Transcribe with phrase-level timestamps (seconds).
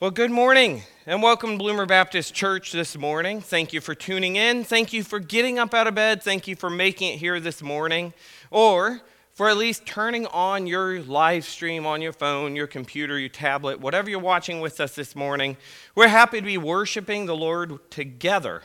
[0.00, 3.42] Well, good morning and welcome to Bloomer Baptist Church this morning.
[3.42, 4.64] Thank you for tuning in.
[4.64, 6.22] Thank you for getting up out of bed.
[6.22, 8.14] Thank you for making it here this morning,
[8.50, 9.02] or
[9.34, 13.78] for at least turning on your live stream on your phone, your computer, your tablet,
[13.78, 15.58] whatever you're watching with us this morning.
[15.94, 18.62] We're happy to be worshiping the Lord together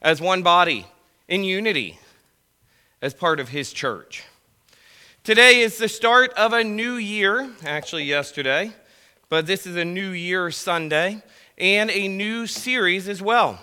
[0.00, 0.86] as one body
[1.26, 1.98] in unity
[3.02, 4.22] as part of His church.
[5.24, 8.72] Today is the start of a new year, actually, yesterday
[9.28, 11.22] but this is a New Year Sunday
[11.56, 13.58] and a new series as well.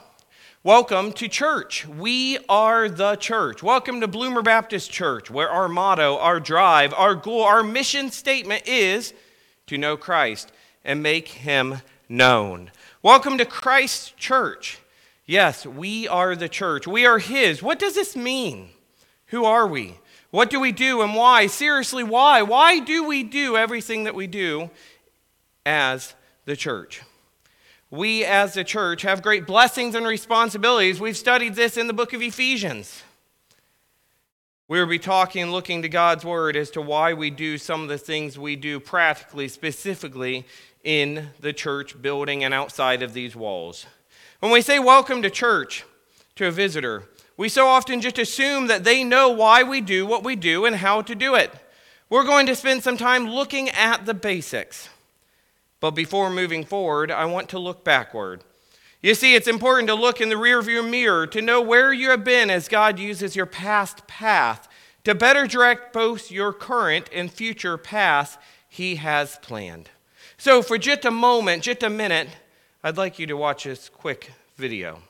[0.63, 1.87] Welcome to church.
[1.87, 3.61] We are the church.
[3.61, 8.67] Welcome to Bloomer Baptist Church, where our motto, our drive, our goal, our mission statement
[8.67, 9.13] is
[9.67, 10.51] to know Christ
[10.83, 12.71] and make him known.
[13.03, 14.79] Welcome to Christ Church.
[15.25, 16.87] Yes, we are the church.
[16.87, 17.61] We are his.
[17.61, 18.69] What does this mean?
[19.27, 19.99] Who are we?
[20.31, 21.47] What do we do and why?
[21.47, 22.41] Seriously, why?
[22.41, 24.69] Why do we do everything that we do
[25.65, 27.01] as the church.
[27.89, 30.99] We, as the church, have great blessings and responsibilities.
[30.99, 33.03] We've studied this in the book of Ephesians.
[34.69, 37.83] We will be talking and looking to God's word as to why we do some
[37.83, 40.45] of the things we do practically, specifically
[40.85, 43.85] in the church building and outside of these walls.
[44.39, 45.83] When we say welcome to church
[46.37, 47.03] to a visitor,
[47.35, 50.77] we so often just assume that they know why we do what we do and
[50.77, 51.53] how to do it.
[52.09, 54.87] We're going to spend some time looking at the basics.
[55.81, 58.43] But before moving forward, I want to look backward.
[59.01, 62.23] You see, it's important to look in the rearview mirror to know where you have
[62.23, 64.69] been as God uses your past path
[65.03, 68.37] to better direct both your current and future path
[68.69, 69.89] He has planned.
[70.37, 72.29] So, for just a moment, just a minute,
[72.83, 75.01] I'd like you to watch this quick video.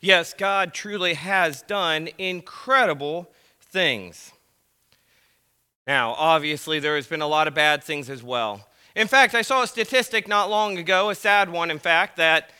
[0.00, 3.30] Yes, God truly has done incredible
[3.60, 4.32] things.
[5.86, 8.68] Now, obviously, there has been a lot of bad things as well.
[8.94, 12.50] In fact, I saw a statistic not long ago, a sad one, in fact, that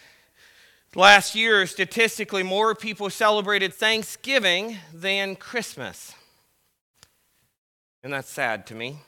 [0.94, 6.14] last year, statistically, more people celebrated Thanksgiving than Christmas.
[8.02, 8.99] And that's sad to me,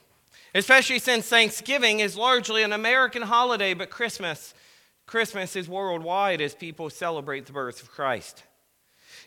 [0.54, 4.54] especially since Thanksgiving is largely an American holiday, but Christmas
[5.10, 8.44] Christmas is worldwide as people celebrate the birth of Christ.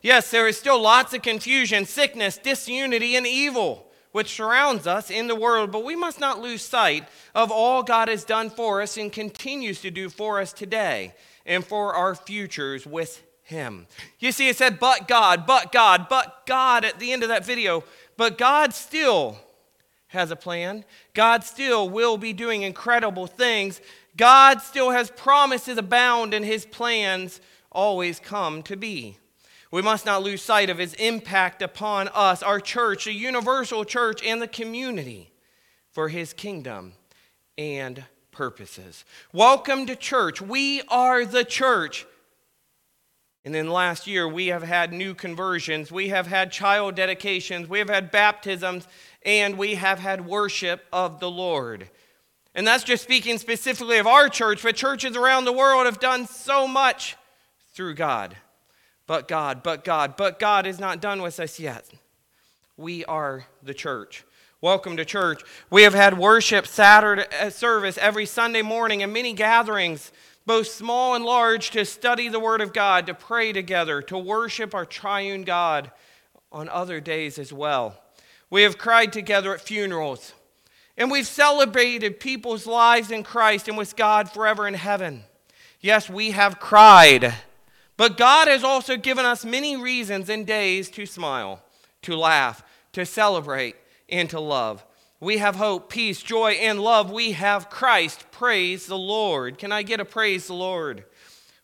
[0.01, 5.27] Yes, there is still lots of confusion, sickness, disunity, and evil which surrounds us in
[5.27, 8.95] the world, but we must not lose sight of all God has done for us
[8.95, 11.13] and continues to do for us today
[11.45, 13.85] and for our futures with Him.
[14.19, 17.43] You see, it said, but God, but God, but God at the end of that
[17.43, 17.83] video.
[18.15, 19.37] but God still
[20.13, 20.85] has a plan.
[21.15, 23.81] God still will be doing incredible things.
[24.15, 29.17] God still has promises abound, and his plans always come to be.
[29.71, 34.23] We must not lose sight of his impact upon us, our church, the universal church,
[34.23, 35.31] and the community
[35.91, 36.93] for his kingdom
[37.57, 39.03] and purposes.
[39.31, 40.41] Welcome to church.
[40.41, 42.05] We are the church.
[43.45, 47.79] And then last year, we have had new conversions, we have had child dedications, we
[47.79, 48.87] have had baptisms,
[49.25, 51.89] and we have had worship of the Lord.
[52.55, 56.27] And that's just speaking specifically of our church, but churches around the world have done
[56.27, 57.15] so much
[57.73, 58.35] through God.
[59.07, 61.85] But God, but God, but God is not done with us yet.
[62.77, 64.23] We are the church.
[64.61, 65.41] Welcome to church.
[65.69, 70.11] We have had worship Saturday uh, service every Sunday morning and many gatherings
[70.45, 74.75] both small and large, to study the Word of God, to pray together, to worship
[74.75, 75.91] our triune God
[76.51, 77.97] on other days as well.
[78.49, 80.33] We have cried together at funerals,
[80.97, 85.23] and we've celebrated people's lives in Christ and with God forever in heaven.
[85.79, 87.33] Yes, we have cried,
[87.97, 91.61] but God has also given us many reasons and days to smile,
[92.03, 92.63] to laugh,
[92.93, 93.75] to celebrate,
[94.07, 94.85] and to love.
[95.19, 97.09] We have hope, peace, joy, and love.
[97.11, 98.25] We have Christ.
[98.31, 99.57] Praise the Lord.
[99.57, 101.05] Can I get a praise the Lord?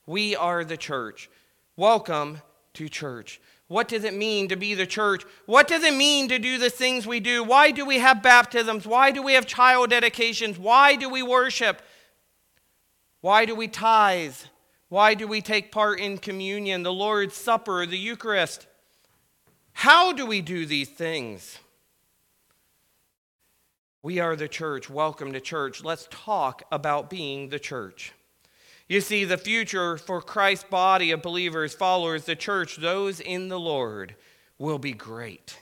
[0.05, 1.29] We are the church.
[1.75, 2.41] Welcome
[2.75, 3.41] to church.
[3.69, 5.23] What does it mean to be the church?
[5.45, 7.43] What does it mean to do the things we do?
[7.43, 8.87] Why do we have baptisms?
[8.87, 10.57] Why do we have child dedications?
[10.57, 11.83] Why do we worship?
[13.21, 14.35] Why do we tithe?
[14.89, 18.65] Why do we take part in communion, the Lord's Supper, the Eucharist?
[19.73, 21.59] How do we do these things?
[24.01, 24.89] We are the church.
[24.89, 25.83] Welcome to church.
[25.83, 28.13] Let's talk about being the church.
[28.89, 33.59] You see, the future for Christ's body of believers, followers, the church, those in the
[33.59, 34.15] Lord,
[34.57, 35.59] will be great.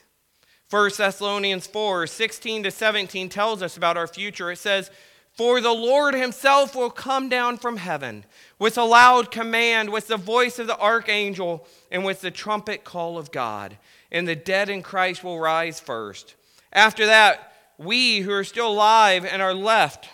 [0.70, 4.50] 1 Thessalonians 4 16 to 17 tells us about our future.
[4.50, 4.90] It says,
[5.34, 8.24] For the Lord himself will come down from heaven
[8.58, 13.18] with a loud command, with the voice of the archangel, and with the trumpet call
[13.18, 13.76] of God.
[14.10, 16.34] And the dead in Christ will rise first.
[16.72, 20.08] After that, we who are still alive and are left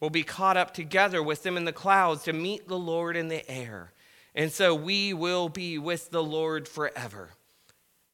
[0.00, 3.28] will be caught up together with them in the clouds to meet the Lord in
[3.28, 3.92] the air.
[4.34, 7.30] And so we will be with the Lord forever.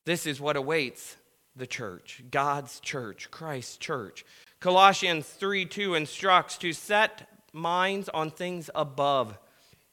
[0.07, 1.17] This is what awaits
[1.57, 4.25] the church, God's church, Christ's church.
[4.61, 9.39] Colossians 3 2 instructs to set minds on things above,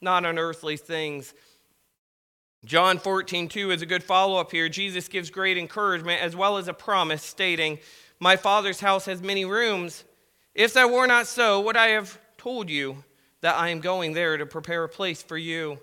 [0.00, 1.34] not on earthly things.
[2.64, 4.68] John 14 2 is a good follow up here.
[4.68, 7.78] Jesus gives great encouragement as well as a promise stating,
[8.22, 10.04] my Father's house has many rooms.
[10.54, 13.04] If that were not so, would I have told you
[13.40, 15.78] that I am going there to prepare a place for you?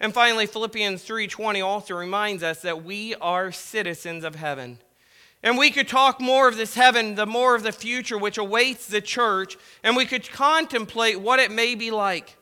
[0.00, 4.78] And finally, Philippians 3:20 also reminds us that we are citizens of heaven.
[5.42, 8.86] And we could talk more of this heaven, the more of the future which awaits
[8.86, 12.38] the church, and we could contemplate what it may be like.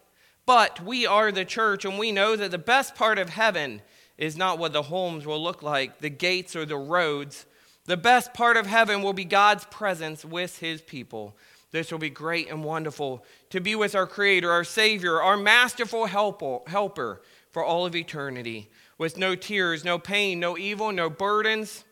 [0.46, 3.82] But we are the church, and we know that the best part of heaven
[4.17, 7.44] is not what the homes will look like, the gates or the roads,
[7.87, 11.37] the best part of heaven will be God's presence with his people.
[11.72, 16.06] This will be great and wonderful to be with our Creator, our Savior, our masterful
[16.06, 21.85] helper for all of eternity, with no tears, no pain, no evil, no burdens,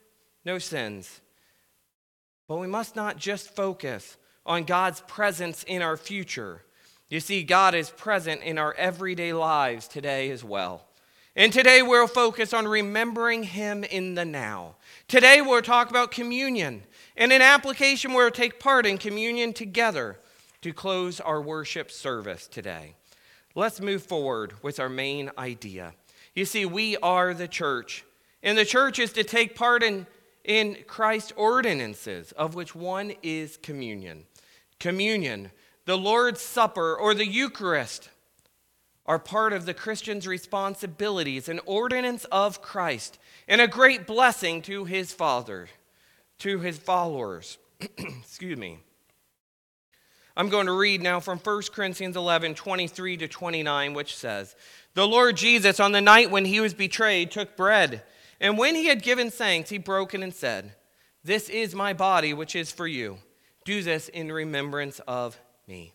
[0.44, 1.20] no sins.
[2.46, 6.62] But we must not just focus on God's presence in our future.
[7.08, 10.86] You see, God is present in our everyday lives today as well.
[11.36, 14.74] And today we'll focus on remembering Him in the now.
[15.06, 16.82] Today we'll talk about communion
[17.16, 20.18] and an application where we'll take part in communion together
[20.62, 22.94] to close our worship service today.
[23.54, 25.94] Let's move forward with our main idea.
[26.34, 28.04] You see, we are the church,
[28.42, 30.06] and the church is to take part in,
[30.44, 34.24] in Christ's ordinances, of which one is communion.
[34.80, 35.52] Communion,
[35.84, 38.10] the Lord's Supper, or the Eucharist
[39.10, 44.84] are part of the Christian's responsibilities, an ordinance of Christ, and a great blessing to
[44.84, 45.68] his Father,
[46.38, 47.58] to his followers.
[47.98, 48.78] Excuse me.
[50.36, 54.54] I'm going to read now from 1 Corinthians 11 23 to 29, which says,
[54.94, 58.04] The Lord Jesus, on the night when he was betrayed, took bread,
[58.40, 60.76] and when he had given thanks, he broke it and said,
[61.24, 63.18] This is my body, which is for you.
[63.64, 65.36] Do this in remembrance of
[65.66, 65.94] me.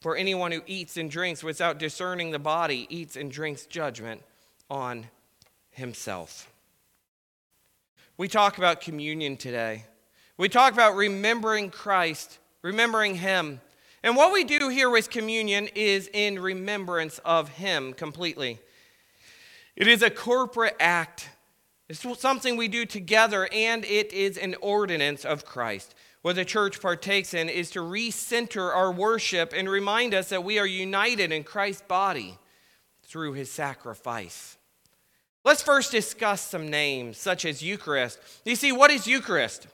[0.00, 4.22] For anyone who eats and drinks without discerning the body eats and drinks judgment
[4.70, 5.06] on
[5.70, 6.50] himself.
[8.16, 9.84] We talk about communion today.
[10.36, 13.60] We talk about remembering Christ, remembering Him.
[14.02, 18.58] And what we do here with communion is in remembrance of Him completely.
[19.76, 21.28] It is a corporate act,
[21.90, 25.94] it's something we do together, and it is an ordinance of Christ.
[26.22, 30.58] What the church partakes in is to recenter our worship and remind us that we
[30.58, 32.38] are united in Christ's body
[33.04, 34.58] through his sacrifice.
[35.44, 38.18] Let's first discuss some names, such as Eucharist.
[38.44, 39.66] You see, what is Eucharist?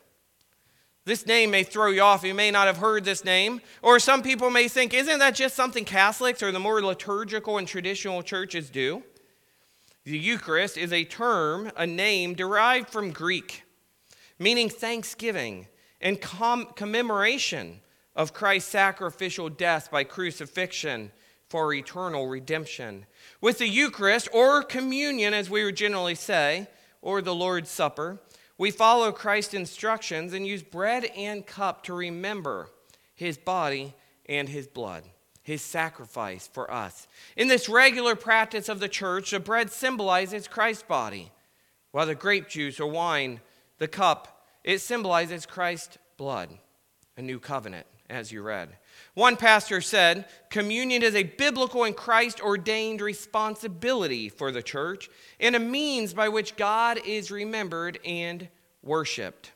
[1.05, 2.23] This name may throw you off.
[2.23, 3.61] You may not have heard this name.
[3.83, 7.67] Or some people may think, isn't that just something Catholics or the more liturgical and
[7.67, 9.03] traditional churches do?
[10.05, 13.65] The Eucharist is a term, a name derived from Greek,
[14.39, 15.67] meaning thanksgiving
[16.07, 17.81] and com- commemoration
[18.15, 21.11] of Christ's sacrificial death by crucifixion
[21.49, 23.07] for eternal redemption.
[23.41, 26.69] With the Eucharist, or communion, as we would generally say,
[27.03, 28.21] or the Lord's Supper,
[28.57, 32.71] we follow Christ's instructions and use bread and cup to remember
[33.17, 33.93] his body
[34.29, 35.03] and his blood,
[35.43, 37.09] his sacrifice for us.
[37.37, 41.33] In this regular practice of the church, the bread symbolizes Christ's body,
[41.91, 43.41] while the grape juice or wine,
[43.79, 44.36] the cup,
[44.67, 46.51] it symbolizes Christ's blood,
[47.17, 48.69] a new covenant, as you read.
[49.15, 55.09] One pastor said, Communion is a biblical and Christ ordained responsibility for the church
[55.41, 58.49] and a means by which God is remembered and
[58.83, 59.53] worshiped.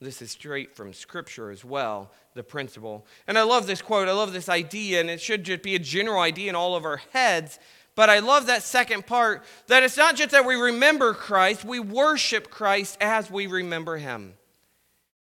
[0.00, 3.06] This is straight from Scripture as well, the principle.
[3.26, 4.08] And I love this quote.
[4.08, 6.84] I love this idea, and it should just be a general idea in all of
[6.84, 7.58] our heads.
[7.96, 11.78] But I love that second part that it's not just that we remember Christ, we
[11.78, 14.34] worship Christ as we remember him.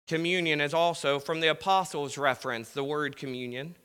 [0.08, 3.76] Communion is also from the apostles' reference, the word communion,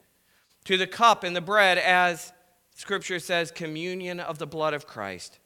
[0.65, 2.33] to the cup and the bread, as
[2.75, 5.39] scripture says, communion of the blood of Christ.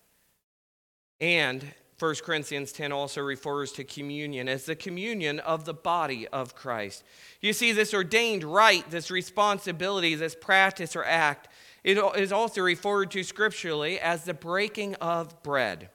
[1.21, 6.57] And 1 Corinthians 10 also refers to communion as the communion of the body of
[6.57, 7.05] Christ.
[7.41, 11.49] You see, this ordained right, this responsibility, this practice or act,
[11.85, 15.91] it is also referred to scripturally as the breaking of bread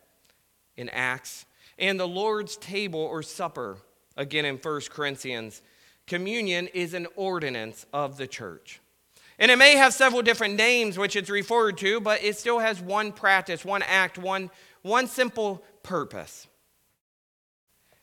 [0.77, 1.45] in Acts
[1.79, 3.77] and the Lord's table or supper
[4.15, 5.63] again in 1 Corinthians.
[6.05, 8.79] Communion is an ordinance of the church.
[9.39, 12.81] And it may have several different names which it's referred to, but it still has
[12.81, 16.47] one practice, one act, one, one simple purpose.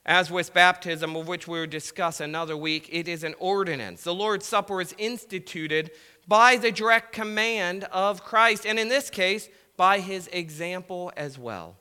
[0.07, 4.05] As with baptism, of which we will discuss another week, it is an ordinance.
[4.05, 5.91] The Lord's Supper is instituted
[6.29, 11.77] by the direct command of Christ, and in this case, by his example as well.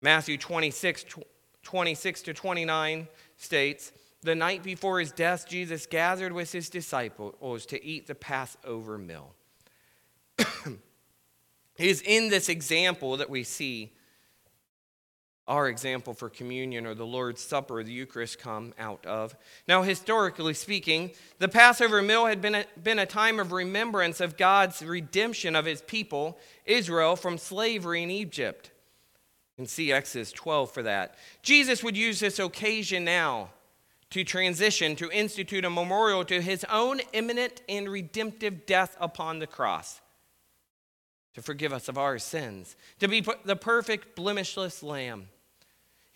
[0.00, 1.04] Matthew 26,
[1.64, 3.90] 26 to 29 states,
[4.22, 9.34] the night before his death, Jesus gathered with his disciples to eat the Passover meal.
[10.38, 10.46] it
[11.76, 13.95] is in this example that we see
[15.48, 19.36] our example for communion or the Lord's Supper, the Eucharist, come out of.
[19.68, 24.36] Now, historically speaking, the Passover meal had been a, been a time of remembrance of
[24.36, 28.70] God's redemption of his people, Israel, from slavery in Egypt
[29.58, 31.14] and see Exodus 12 for that.
[31.42, 33.50] Jesus would use this occasion now
[34.10, 39.46] to transition to institute a memorial to his own imminent and redemptive death upon the
[39.46, 40.00] cross
[41.34, 45.28] to forgive us of our sins, to be the perfect, blemishless lamb.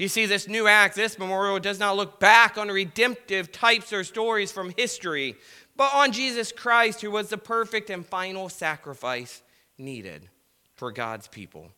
[0.00, 4.02] You see, this new act, this memorial, does not look back on redemptive types or
[4.02, 5.36] stories from history,
[5.76, 9.42] but on Jesus Christ, who was the perfect and final sacrifice
[9.76, 10.30] needed
[10.74, 11.68] for God's people.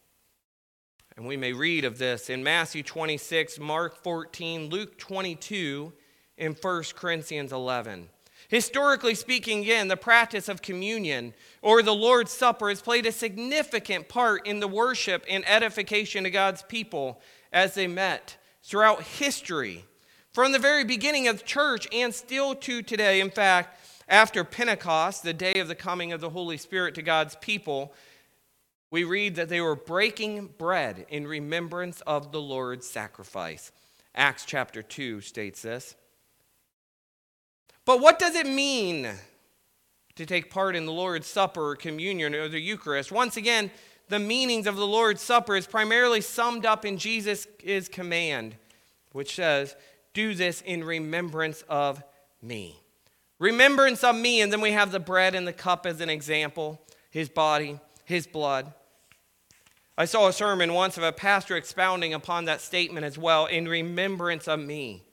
[1.17, 5.93] And we may read of this in Matthew 26, Mark 14, Luke 22,
[6.39, 8.09] and 1 Corinthians 11.
[8.47, 14.09] Historically speaking, again, the practice of communion or the Lord's Supper has played a significant
[14.09, 17.21] part in the worship and edification of God's people
[17.53, 19.85] as they met throughout history.
[20.33, 23.79] From the very beginning of the church and still to today, in fact,
[24.09, 27.93] after Pentecost, the day of the coming of the Holy Spirit to God's people,
[28.91, 33.73] we read that they were breaking bread in remembrance of the Lord's sacrifice.
[34.15, 35.95] Acts chapter 2 states this.
[37.85, 39.09] But what does it mean
[40.15, 43.11] to take part in the Lord's Supper communion or the Eucharist?
[43.11, 43.71] Once again,
[44.09, 47.47] the meanings of the Lord's Supper is primarily summed up in Jesus'
[47.91, 48.57] command,
[49.13, 49.75] which says,
[50.15, 52.03] Do this in remembrance of
[52.43, 52.79] me.
[53.39, 56.81] Remembrance of me, and then we have the bread and the cup as an example,
[57.11, 58.73] his body, his blood.
[59.97, 63.69] I saw a sermon once of a pastor expounding upon that statement as well in
[63.69, 65.05] remembrance of me.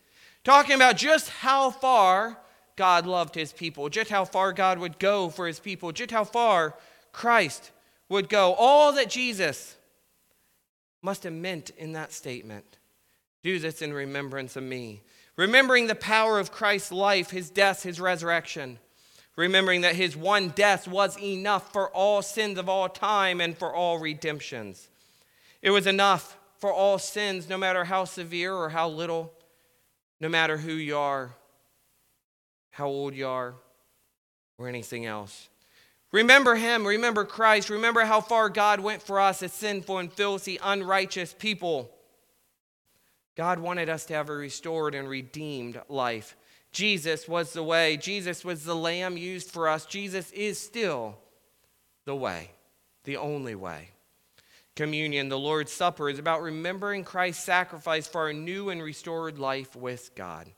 [0.43, 2.39] talking about just how far
[2.75, 6.23] God loved his people, just how far God would go for his people, just how
[6.23, 6.75] far
[7.11, 7.71] Christ
[8.09, 8.53] would go.
[8.53, 9.75] All that Jesus
[11.01, 12.77] must have meant in that statement.
[13.43, 15.01] Do this in remembrance of me.
[15.37, 18.79] Remembering the power of Christ's life, his death, his resurrection.
[19.37, 23.73] Remembering that his one death was enough for all sins of all time and for
[23.73, 24.89] all redemptions.
[25.61, 29.31] It was enough for all sins, no matter how severe or how little,
[30.19, 31.31] no matter who you are
[32.79, 33.55] how old you are,
[34.57, 35.49] or anything else.
[36.11, 40.59] Remember Him, remember Christ, remember how far God went for us as sinful and filthy,
[40.61, 41.91] unrighteous people.
[43.37, 46.35] God wanted us to have a restored and redeemed life.
[46.71, 49.85] Jesus was the way, Jesus was the lamb used for us.
[49.85, 51.17] Jesus is still
[52.05, 52.51] the way,
[53.03, 53.89] the only way.
[54.75, 59.75] Communion, the Lord's Supper, is about remembering Christ's sacrifice for our new and restored life
[59.75, 60.49] with God.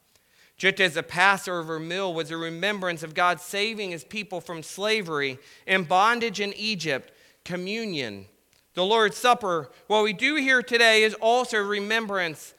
[0.61, 5.39] Just as the Passover meal was a remembrance of God saving his people from slavery
[5.65, 7.11] and bondage in Egypt,
[7.43, 8.27] communion,
[8.75, 12.53] the Lord's Supper, what we do here today is also remembrance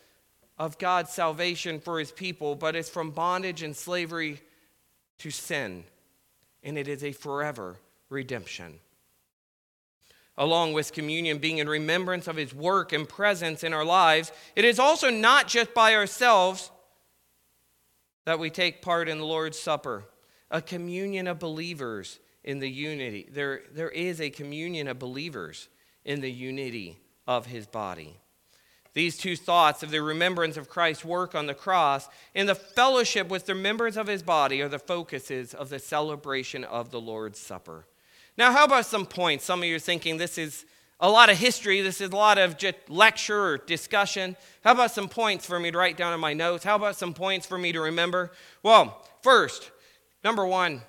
[0.59, 4.41] of God's salvation for his people, but it's from bondage and slavery
[5.19, 5.85] to sin,
[6.65, 7.77] and it is a forever
[8.09, 8.81] redemption.
[10.37, 14.65] Along with communion being in remembrance of his work and presence in our lives, it
[14.65, 16.72] is also not just by ourselves
[18.25, 20.05] that we take part in the Lord's Supper,
[20.51, 23.29] a communion of believers in the unity.
[23.31, 25.69] There, there is a communion of believers
[26.05, 28.17] in the unity of his body.
[28.95, 33.29] These two thoughts of the remembrance of Christ's work on the cross and the fellowship
[33.29, 37.39] with the members of his body are the focuses of the celebration of the Lord's
[37.39, 37.87] Supper.
[38.37, 39.45] Now, how about some points?
[39.45, 40.67] Some of you are thinking this is
[41.03, 41.81] a lot of history.
[41.81, 44.37] This is a lot of just lecture or discussion.
[44.63, 46.63] How about some points for me to write down in my notes?
[46.63, 48.31] How about some points for me to remember?
[48.63, 49.73] Well, first,
[50.23, 50.83] number one,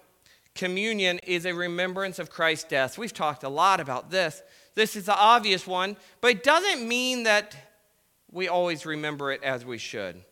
[0.54, 2.98] communion is a remembrance of Christ's death.
[2.98, 4.44] We've talked a lot about this.
[4.76, 7.56] This is the obvious one, but it doesn't mean that
[8.32, 10.24] we always remember it as we should.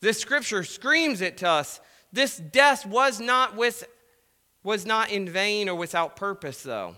[0.00, 1.80] This scripture screams it to us.
[2.12, 3.88] This death was not with
[4.62, 6.96] was not in vain or without purpose though.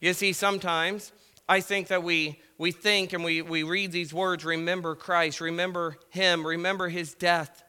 [0.00, 1.12] You see sometimes
[1.48, 5.96] I think that we, we think and we, we read these words remember Christ, remember
[6.10, 7.64] Him, remember His death.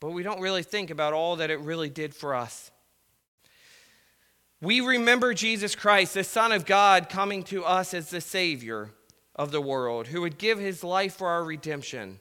[0.00, 2.70] But we don't really think about all that it really did for us.
[4.60, 8.90] We remember Jesus Christ, the Son of God, coming to us as the Savior
[9.36, 12.18] of the world, who would give His life for our redemption.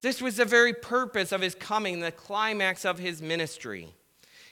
[0.00, 3.94] This was the very purpose of His coming, the climax of His ministry.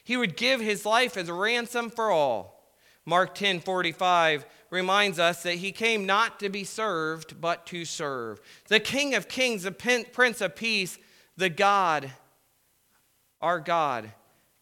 [0.04, 2.58] He would give His life as a ransom for all.
[3.06, 8.40] Mark 10 45 reminds us that he came not to be served, but to serve.
[8.68, 10.98] The King of Kings, the Prince of Peace,
[11.36, 12.10] the God,
[13.40, 14.12] our God,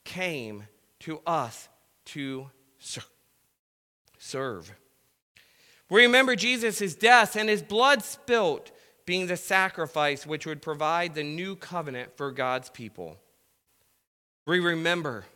[0.04, 0.64] came
[1.00, 1.68] to us
[2.06, 2.50] to
[4.18, 4.72] serve.
[5.88, 8.72] We remember Jesus' death and his blood spilt
[9.04, 13.16] being the sacrifice which would provide the new covenant for God's people.
[14.46, 15.26] We remember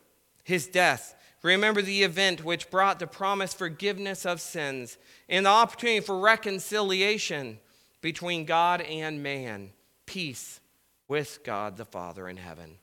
[0.43, 4.99] his death Remember the event which brought the promised forgiveness of sins
[5.29, 7.59] and the opportunity for reconciliation
[8.03, 9.71] between God and man,
[10.07, 10.61] peace
[11.09, 12.77] with God the Father in heaven.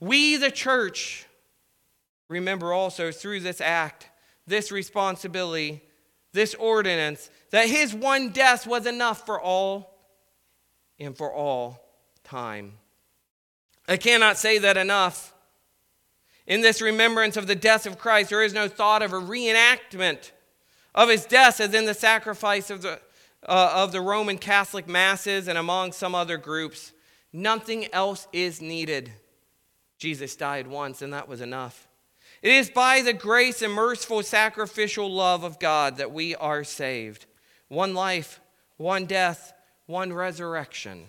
[0.00, 1.26] We, the church,
[2.28, 4.08] remember also through this act,
[4.46, 5.82] this responsibility,
[6.32, 9.98] this ordinance, that his one death was enough for all
[11.00, 11.84] and for all
[12.22, 12.74] time.
[13.88, 15.34] I cannot say that enough.
[16.48, 20.32] In this remembrance of the death of Christ, there is no thought of a reenactment
[20.94, 23.00] of his death as in the sacrifice of the,
[23.46, 26.92] uh, of the Roman Catholic masses and among some other groups.
[27.34, 29.12] Nothing else is needed.
[29.98, 31.86] Jesus died once, and that was enough.
[32.40, 37.26] It is by the grace and merciful sacrificial love of God that we are saved.
[37.68, 38.40] One life,
[38.78, 39.52] one death,
[39.84, 41.08] one resurrection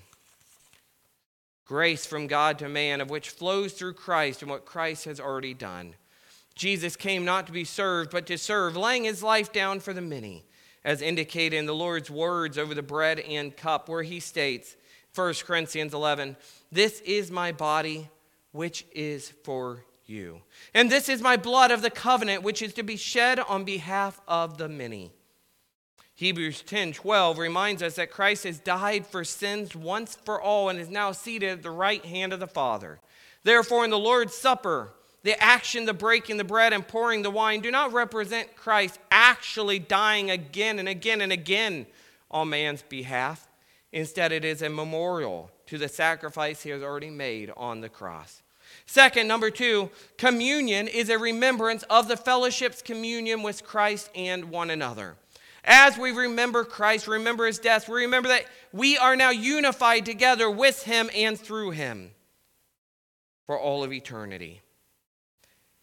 [1.70, 5.54] grace from God to man, of which flows through Christ and what Christ has already
[5.54, 5.94] done.
[6.56, 10.02] Jesus came not to be served, but to serve, laying his life down for the
[10.02, 10.46] many,
[10.84, 14.76] as indicated in the Lord's words over the bread and cup, where he states,
[15.14, 16.38] 1 Corinthians 11,
[16.72, 18.10] This is my body,
[18.52, 20.42] which is for you.
[20.74, 24.20] And this is my blood of the covenant, which is to be shed on behalf
[24.28, 25.12] of the many.
[26.20, 30.78] Hebrews 10 12 reminds us that Christ has died for sins once for all and
[30.78, 33.00] is now seated at the right hand of the Father.
[33.46, 34.90] Therefore, in the Lord's Supper,
[35.24, 39.80] the action, the breaking the bread, and pouring the wine do not represent Christ actually
[39.80, 41.86] dying again and again and again
[42.30, 43.48] on man's behalf.
[43.94, 48.42] Instead, it is a memorial to the sacrifice he has already made on the cross.
[48.86, 54.70] Second, number two, communion is a remembrance of the fellowship's communion with Christ and one
[54.70, 55.16] another.
[55.64, 60.50] As we remember Christ, remember his death, we remember that we are now unified together
[60.50, 62.12] with him and through him
[63.46, 64.62] for all of eternity.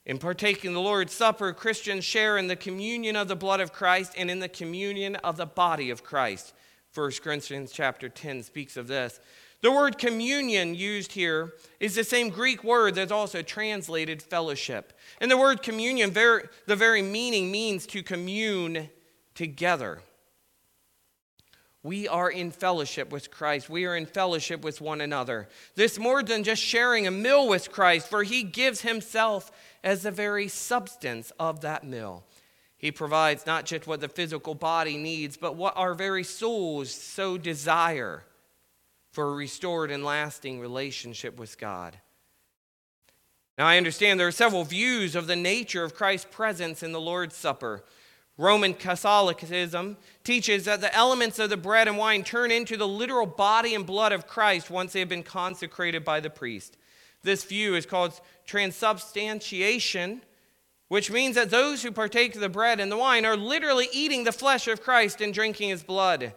[0.05, 4.12] In partaking the Lord's Supper, Christians share in the communion of the blood of Christ
[4.17, 6.55] and in the communion of the body of Christ.
[6.95, 9.19] 1 Corinthians chapter 10 speaks of this.
[9.62, 14.93] The word communion used here is the same Greek word that's also translated fellowship.
[15.21, 18.91] And the word communion, the very meaning means to commune
[19.37, 20.01] together.
[21.85, 23.70] We are in fellowship with Christ.
[23.70, 25.49] We are in fellowship with one another.
[25.77, 29.53] This more than just sharing a meal with Christ, for he gives himself
[29.85, 32.25] as the very substance of that meal.
[32.77, 37.38] He provides not just what the physical body needs, but what our very souls so
[37.38, 38.25] desire
[39.12, 41.96] for a restored and lasting relationship with God.
[43.57, 47.01] Now, I understand there are several views of the nature of Christ's presence in the
[47.01, 47.85] Lord's Supper.
[48.38, 53.27] Roman Catholicism teaches that the elements of the bread and wine turn into the literal
[53.27, 56.77] body and blood of Christ once they have been consecrated by the priest.
[57.22, 60.20] This view is called transubstantiation,
[60.88, 64.25] which means that those who partake of the bread and the wine are literally eating
[64.25, 66.35] the flesh of Christ and drinking his blood.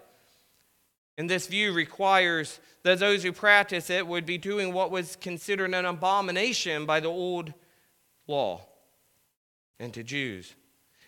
[1.17, 5.73] And this view requires that those who practice it would be doing what was considered
[5.73, 7.53] an abomination by the old
[8.25, 8.61] law
[9.79, 10.55] and to Jews.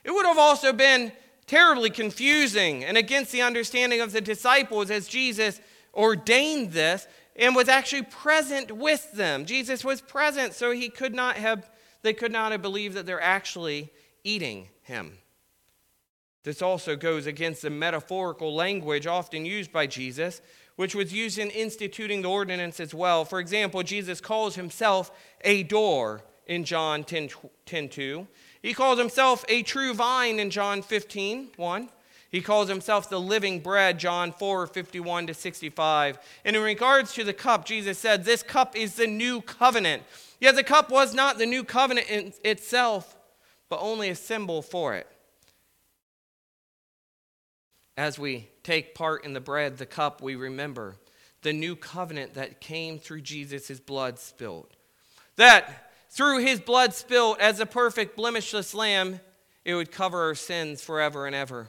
[0.03, 1.11] It would have also been
[1.47, 5.59] terribly confusing and against the understanding of the disciples as Jesus
[5.93, 9.45] ordained this and was actually present with them.
[9.45, 11.69] Jesus was present, so he could not have,
[12.01, 13.91] they could not have believed that they're actually
[14.23, 15.17] eating him.
[16.43, 20.41] This also goes against the metaphorical language often used by Jesus,
[20.75, 23.25] which was used in instituting the ordinance as well.
[23.25, 25.11] For example, Jesus calls himself
[25.41, 27.29] a door in John 10,
[27.65, 28.27] 10 2.
[28.61, 31.89] He calls himself a true vine in John 15 1.
[32.29, 36.19] He calls himself the living bread, John 4 51 to 65.
[36.45, 40.03] And in regards to the cup, Jesus said, This cup is the new covenant.
[40.39, 43.15] Yet the cup was not the new covenant in itself,
[43.69, 45.07] but only a symbol for it
[48.01, 50.95] as we take part in the bread, the cup, we remember
[51.43, 54.75] the new covenant that came through Jesus' blood spilled.
[55.35, 59.21] That through his blood spilled as a perfect, blemishless lamb,
[59.63, 61.67] it would cover our sins forever and ever.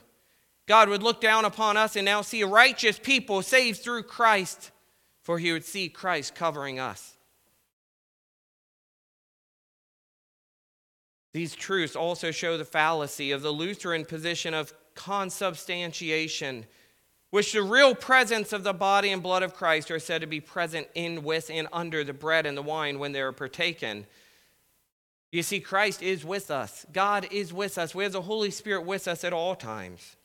[0.66, 4.72] God would look down upon us and now see a righteous people saved through Christ,
[5.22, 7.16] for he would see Christ covering us.
[11.33, 16.66] These truths also show the fallacy of the Lutheran position of consubstantiation,
[17.31, 20.40] which the real presence of the body and blood of Christ are said to be
[20.40, 24.07] present in, with, and under the bread and the wine when they are partaken.
[25.33, 26.87] You see, Christ is with us.
[26.92, 27.95] God is with us.
[27.95, 30.16] We have the Holy Spirit with us at all times.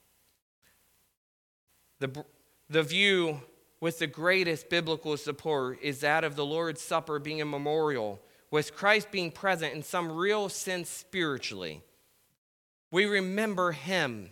[2.00, 2.26] The,
[2.70, 3.42] the view
[3.80, 8.20] with the greatest biblical support is that of the Lord's Supper being a memorial,
[8.52, 11.82] with Christ being present in some real sense spiritually.
[12.92, 14.30] We remember Him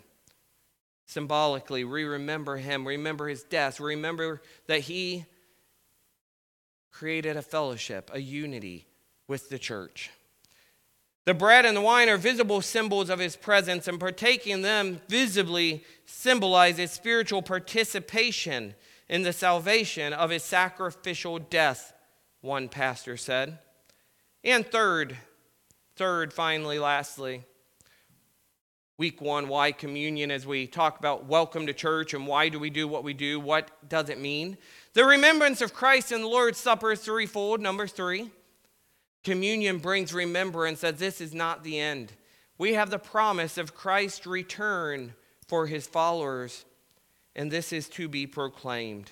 [1.07, 5.25] Symbolically, we remember him, We remember his death, We remember that he
[6.91, 8.87] created a fellowship, a unity
[9.27, 10.09] with the church.
[11.25, 15.83] The bread and the wine are visible symbols of his presence, and partaking them visibly
[16.05, 18.75] symbolizes spiritual participation
[19.09, 21.93] in the salvation of his sacrificial death,
[22.41, 23.57] one pastor said.
[24.43, 25.17] And third,
[25.95, 27.43] third, finally, lastly,
[28.99, 32.69] week one, why communion, as we talk about welcome to church and why do we
[32.69, 34.59] do what we do, what does it mean?
[34.93, 37.61] The remembrance of Christ in the Lord's Supper is threefold.
[37.61, 38.29] Number three,
[39.25, 42.13] communion brings remembrance that this is not the end.
[42.57, 45.13] We have the promise of Christ's return
[45.47, 46.63] for his followers,
[47.35, 49.11] and this is to be proclaimed.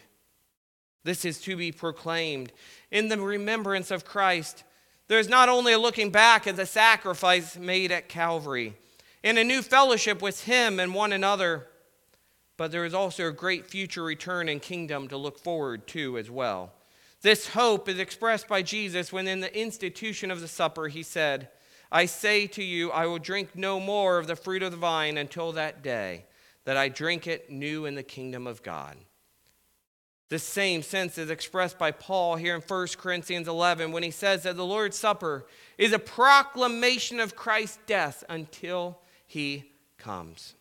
[1.03, 2.53] This is to be proclaimed.
[2.91, 4.63] In the remembrance of Christ,
[5.09, 8.75] there's not only a looking back at the sacrifice made at Calvary,
[9.23, 11.67] in a new fellowship with Him and one another.
[12.55, 16.29] But there is also a great future return and kingdom to look forward to as
[16.29, 16.71] well.
[17.23, 21.47] This hope is expressed by Jesus when, in the institution of the supper, he said,
[21.89, 25.17] I say to you, I will drink no more of the fruit of the vine
[25.17, 26.25] until that day
[26.65, 28.97] that I drink it new in the kingdom of God.
[30.29, 34.43] The same sense is expressed by Paul here in 1 Corinthians 11 when he says
[34.43, 35.45] that the Lord's Supper
[35.77, 40.55] is a proclamation of Christ's death until he comes.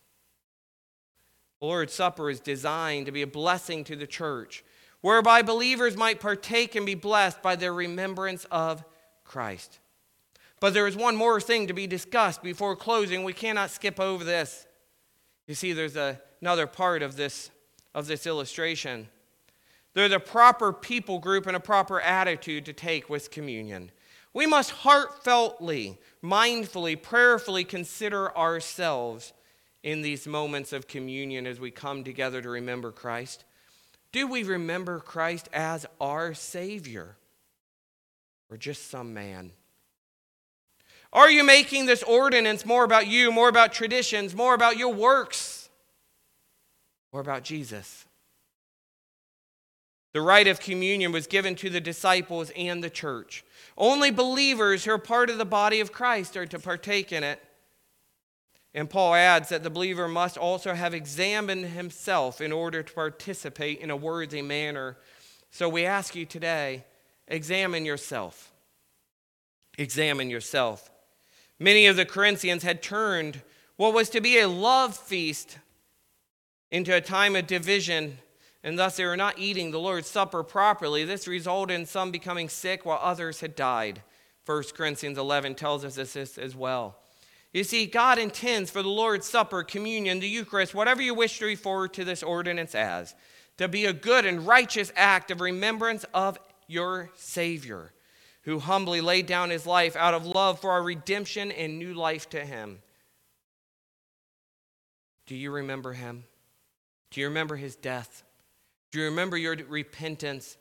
[1.61, 4.63] The Lord's Supper is designed to be a blessing to the church,
[5.03, 8.83] whereby believers might partake and be blessed by their remembrance of
[9.25, 9.79] Christ.
[10.61, 13.25] But there is one more thing to be discussed before closing.
[13.25, 14.67] We cannot skip over this.
[15.47, 17.51] You see, there's a, another part of this,
[17.95, 19.09] of this illustration.
[19.95, 23.91] There's a proper people group and a proper attitude to take with communion.
[24.33, 29.35] We must heartfeltly, mindfully, prayerfully consider ourselves
[29.83, 33.45] in these moments of communion as we come together to remember Christ?
[34.13, 37.17] Do we remember Christ as our Savior
[38.51, 39.53] or just some man?
[41.13, 45.69] Are you making this ordinance more about you, more about traditions, more about your works,
[47.11, 48.07] or about Jesus?
[50.13, 53.45] The rite of communion was given to the disciples and the church.
[53.79, 57.43] Only believers who are part of the body of Christ are to partake in it.
[58.75, 63.81] And Paul adds that the believer must also have examined himself in order to participate
[63.81, 64.97] in a worthy manner.
[65.51, 66.85] So we ask you today
[67.29, 68.53] examine yourself.
[69.77, 70.91] Examine yourself.
[71.59, 73.43] Many of the Corinthians had turned
[73.77, 75.59] what was to be a love feast
[76.71, 78.19] into a time of division,
[78.65, 81.05] and thus they were not eating the Lord's Supper properly.
[81.05, 84.03] This resulted in some becoming sick while others had died.
[84.47, 86.97] 1 Corinthians 11 tells us this as well.
[87.53, 91.45] You see, God intends for the Lord's Supper, communion, the Eucharist, whatever you wish to
[91.45, 93.15] refer to this ordinance as,
[93.59, 97.93] to be a good and righteous act of remembrance of your Savior,
[98.43, 102.29] who humbly laid down his life out of love for our redemption and new life
[102.31, 102.81] to him.
[105.27, 106.25] Do you remember him?
[107.11, 108.25] Do you remember his death?
[108.91, 110.57] Do you remember your repentance,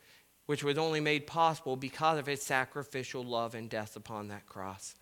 [0.45, 4.95] which was only made possible because of his sacrificial love and death upon that cross?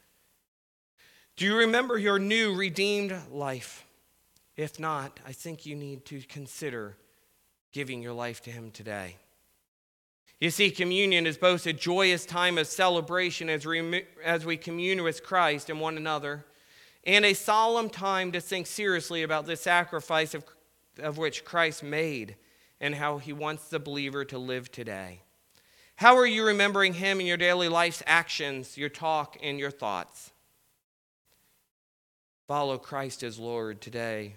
[1.39, 3.86] Do you remember your new redeemed life?
[4.58, 6.97] If not, I think you need to consider
[7.71, 9.15] giving your life to Him today.
[10.41, 15.02] You see, communion is both a joyous time of celebration as we, as we commune
[15.02, 16.43] with Christ and one another,
[17.06, 20.43] and a solemn time to think seriously about the sacrifice of,
[20.97, 22.36] of which Christ made
[22.82, 25.21] and how He wants the believer to live today.
[25.95, 30.34] How are you remembering Him in your daily life's actions, your talk, and your thoughts?
[32.49, 34.33] Follow Christ as Lord today.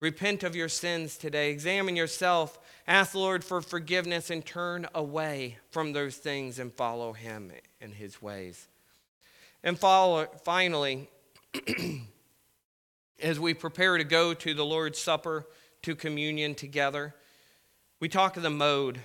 [0.00, 1.50] Repent of your sins today.
[1.50, 2.58] Examine yourself.
[2.86, 7.92] Ask the Lord for forgiveness and turn away from those things and follow Him in
[7.92, 8.66] His ways.
[9.62, 11.10] And follow, finally,
[13.22, 15.46] as we prepare to go to the Lord's Supper,
[15.82, 17.14] to communion together,
[18.00, 19.00] we talk of the mode.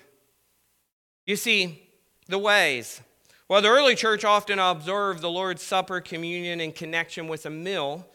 [1.25, 1.89] You see,
[2.29, 3.01] the ways.
[3.47, 8.07] While the early church often observed the Lord's Supper communion in connection with a meal,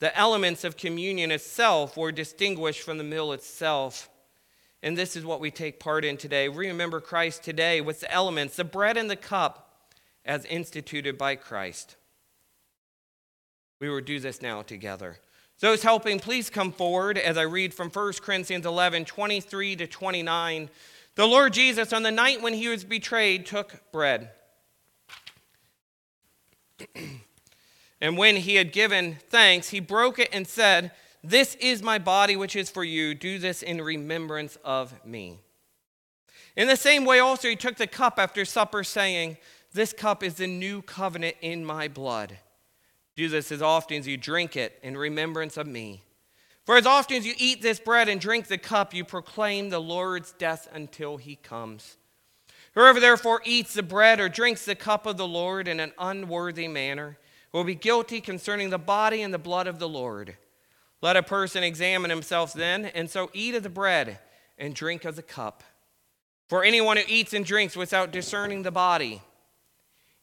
[0.00, 4.10] the elements of communion itself were distinguished from the meal itself.
[4.82, 6.48] And this is what we take part in today.
[6.48, 9.88] We remember Christ today with the elements, the bread and the cup,
[10.24, 11.96] as instituted by Christ.
[13.80, 15.18] We will do this now together.
[15.60, 20.70] Those helping, please come forward as I read from 1 Corinthians 11 23 to 29.
[21.14, 24.30] The Lord Jesus, on the night when he was betrayed, took bread.
[28.00, 32.36] And when he had given thanks, he broke it and said, This is my body,
[32.36, 33.14] which is for you.
[33.14, 35.38] Do this in remembrance of me.
[36.56, 39.38] In the same way, also, he took the cup after supper, saying,
[39.72, 42.38] This cup is the new covenant in my blood.
[43.16, 46.02] Do this as often as you drink it in remembrance of me.
[46.64, 49.80] For as often as you eat this bread and drink the cup, you proclaim the
[49.80, 51.96] Lord's death until he comes.
[52.74, 56.66] Whoever therefore eats the bread or drinks the cup of the Lord in an unworthy
[56.66, 57.18] manner,
[57.54, 60.36] will be guilty concerning the body and the blood of the Lord.
[61.00, 64.18] Let a person examine himself then, and so eat of the bread
[64.58, 65.62] and drink of the cup.
[66.48, 69.22] For anyone who eats and drinks without discerning the body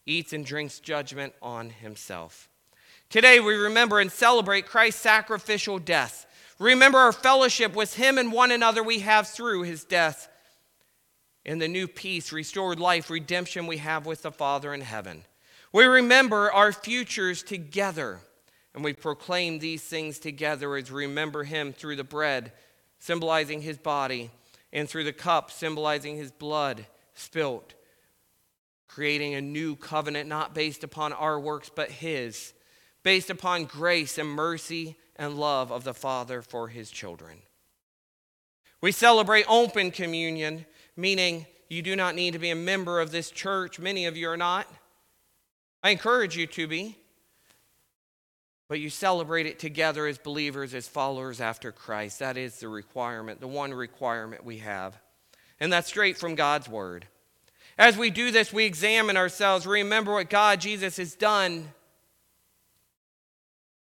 [0.06, 2.50] eats and drinks judgment on himself.
[3.10, 6.26] Today we remember and celebrate Christ's sacrificial death.
[6.60, 10.28] Remember our fellowship with him and one another we have through his death
[11.46, 15.24] and the new peace, restored life, redemption we have with the Father in heaven.
[15.74, 18.20] We remember our futures together,
[18.76, 22.52] and we proclaim these things together as we remember Him through the bread,
[23.00, 24.32] symbolizing His body,
[24.74, 27.74] and through the cup, symbolizing His blood spilt,
[28.88, 32.54] creating a new covenant not based upon our works but His,
[33.04, 37.38] based upon grace and mercy and love of the Father for His children.
[38.82, 40.66] We celebrate open communion,
[40.98, 43.80] meaning you do not need to be a member of this church.
[43.80, 44.68] Many of you are not.
[45.84, 46.98] I encourage you to be.
[48.72, 52.20] but you celebrate it together as believers, as followers after Christ.
[52.20, 54.98] That is the requirement, the one requirement we have.
[55.60, 57.06] And that's straight from God's word.
[57.78, 61.74] As we do this, we examine ourselves, remember what God, Jesus, has done.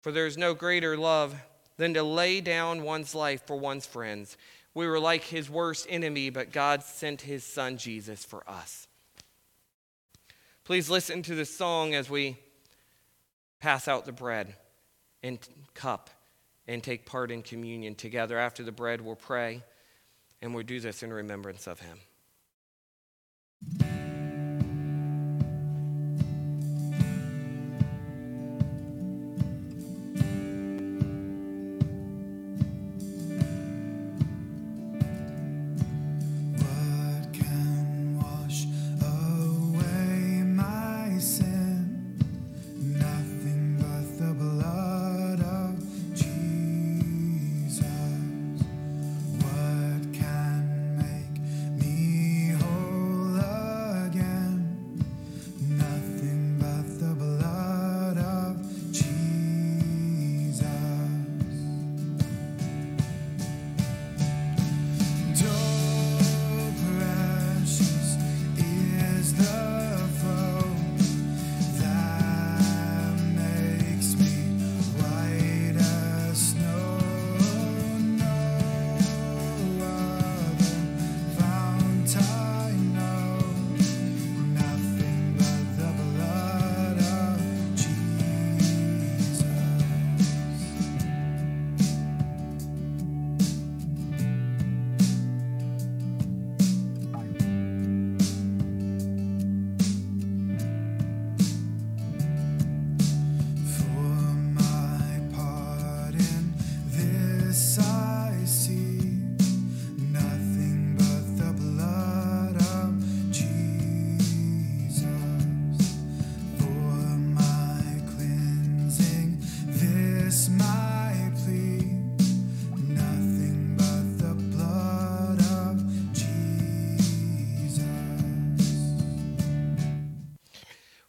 [0.01, 1.37] For there is no greater love
[1.77, 4.37] than to lay down one's life for one's friends.
[4.75, 8.89] We were like his worst enemy, but God sent his son Jesus for us.
[10.65, 12.39] Please listen to the song as we
[13.61, 14.55] pass out the bread
[15.23, 15.39] and
[15.75, 16.11] cup
[16.67, 18.39] and take part in communion together.
[18.39, 19.63] After the bread, we'll pray
[20.41, 21.99] and we'll do this in remembrance of him.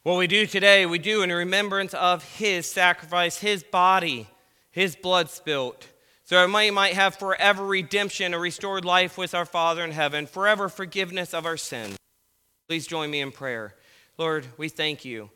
[0.04, 4.28] What we do today, we do in remembrance of his sacrifice, his body,
[4.72, 5.88] his blood spilt,
[6.24, 10.26] so that we might have forever redemption, a restored life with our Father in heaven,
[10.26, 11.98] forever forgiveness of our sins.
[12.68, 13.76] Please join me in prayer.
[14.18, 15.30] Lord, we thank you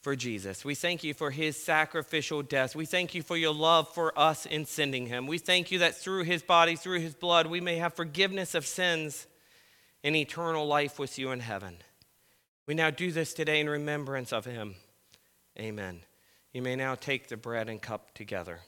[0.00, 0.64] for Jesus.
[0.64, 2.74] We thank you for his sacrificial death.
[2.74, 5.26] We thank you for your love for us in sending him.
[5.26, 8.64] We thank you that through his body, through his blood, we may have forgiveness of
[8.64, 9.26] sins
[10.02, 11.76] and eternal life with you in heaven.
[12.68, 14.74] We now do this today in remembrance of him.
[15.58, 16.02] Amen.
[16.52, 18.60] You may now take the bread and cup together.